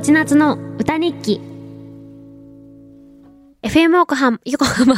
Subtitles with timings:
[0.00, 1.40] ち夏の歌日記。
[3.62, 4.96] FM 横浜、横 浜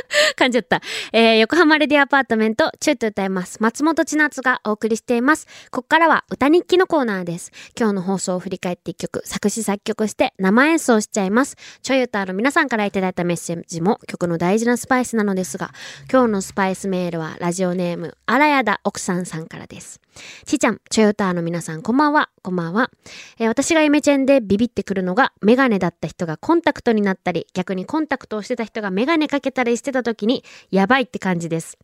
[0.36, 0.80] 噛んじゃった。
[1.12, 3.58] えー、横浜レディアパートメント、ちょいと歌います。
[3.60, 5.46] 松本千夏がお送りしています。
[5.70, 7.52] ここからは歌日記のコーナーです。
[7.78, 11.56] 今日の放送を振り返って一曲、作詞作曲して生演奏しちゃいます。
[11.82, 15.72] ちょい歌の皆さんからいただいたメッセージも曲の大事なスパイスなのですが、
[16.10, 20.00] 今日のスパイスメールはラジオネーム、あらやだ奥さんさんからです。
[20.44, 22.28] ちーちゃん、ちょい歌の皆さん、こんばんは。
[22.42, 22.90] こんばんは。
[23.38, 31.76] えー私がイメチェンでビビってくるのが、メガネだった人がコンタクトになったり、逆にコンタクトをしてた人がメガネかけたりしてた時に、やばいって感じです。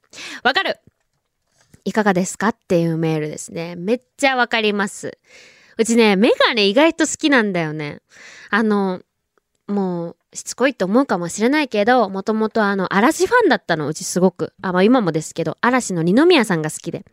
[0.44, 0.78] わかる？
[1.84, 3.74] いかがですかっていうメールですね。
[3.76, 5.18] めっちゃわかります。
[5.78, 8.00] うちね、メガネ意外と好きなんだよね。
[8.50, 9.00] あの、
[9.66, 14.52] もう、しつこいと思うかもしれないけど、もともとあの、嵐ファンだったの、うちすごく。
[14.60, 17.04] あ、まあ今もですけど、嵐の二宮さんが好きで。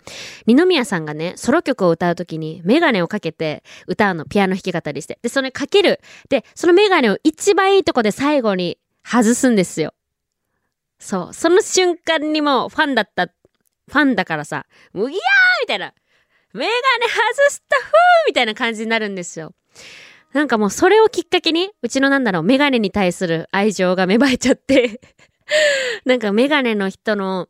[0.46, 5.18] 二宮さんがね、ソロ曲を歌うときにメガネをかけて歌うの、ピアノ弾き語りして。
[5.22, 6.02] で、それかける。
[6.30, 9.94] で、そのメガネを一番いいとこで最後に外すんですよ。
[11.06, 11.34] そう。
[11.36, 15.22] その瞬間にもうファンだった、ファンだからさ、もう、いやー
[15.62, 15.94] みたいな。
[16.54, 16.72] メガネ
[17.08, 17.92] 外したふー
[18.28, 19.54] みたいな感じになるんですよ。
[20.34, 25.00] なんかもうそれをきっかけに、うちのなんだろう、メガネに対する愛情が芽生えちゃって、
[26.06, 27.50] なんかメガネの人の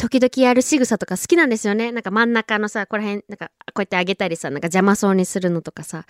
[0.00, 1.92] 時々やる仕草とか好きなんですよね。
[1.92, 6.06] なんか真ん中のさ、ここら辺、なんかこうやって上げたりさ、なんか邪魔そうにするのとかさ、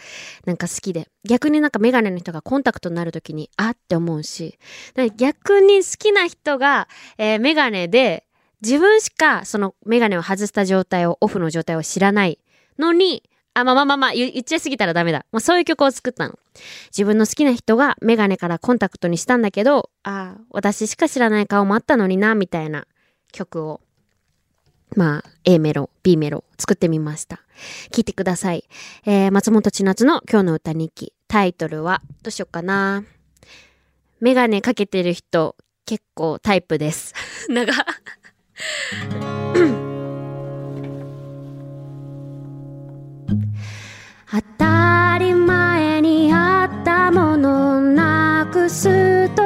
[0.47, 1.09] なんか好きで。
[1.25, 4.61] 逆になんかメガネの人がコンタクトになる時に、あって思うし、
[5.17, 6.87] 逆に好きな人が、
[7.19, 8.27] えーメガネで、
[8.63, 12.39] 自分しかそのメガネを外した状態を、オフの状態を知らない
[12.79, 13.25] のに、
[13.55, 15.27] あ、まあまあまあまあ、言言っちゃいすぎたらダメだ。
[15.33, 16.39] まあそういう曲を作ったの。
[16.97, 22.87] 自分の好きな人がメガネからコンタクトにしたんだけど、ああ、私しか知らない顔もあったのにな、みたいな
[23.33, 23.81] 曲を、
[24.97, 27.41] まあ、A メロ、B メロ作ってみました。
[27.91, 28.65] 聞いてください。
[29.07, 31.13] えー、松本千夏の今日の歌日記。
[31.29, 33.05] タイトルは、どうしようかな。
[34.21, 37.15] メガネかけてる人、結構タイプです。
[37.49, 37.73] 長。
[44.27, 44.70] 当 た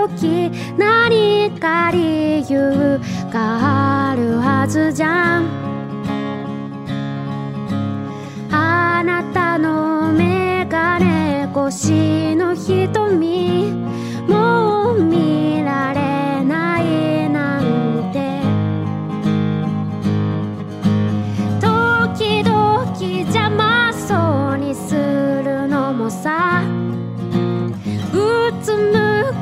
[0.08, 3.00] 時何か理由
[3.32, 5.48] があるはずじゃん。
[8.50, 13.83] あなたのメガネ越しの瞳。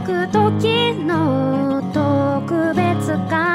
[0.05, 3.52] く時の特別感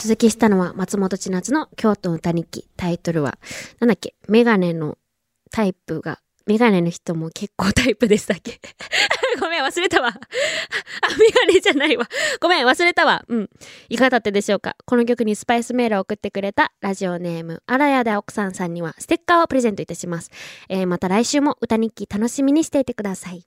[0.00, 2.66] 続きしたのは松本千夏の京都の歌日記。
[2.76, 3.38] タイトルは、
[3.80, 4.96] なんだっけ、メガネの
[5.50, 8.60] タイプが、メガネの人も結構タイプでしたっけ？
[9.40, 10.08] ごめん、忘れたわ。
[10.08, 10.12] あ、
[11.18, 12.08] メガネじゃないわ。
[12.40, 13.24] ごめん、忘れたわ。
[13.28, 13.50] うん。
[13.90, 14.74] いかがだったでしょうか？
[14.86, 20.30] この曲にスパイスメールを送ってくれたラジオネーム、あらやで奥さんさんにはステッカーをプレゼントいたします。
[20.70, 23.44] えー、また来週も歌日記楽しみにしていてください。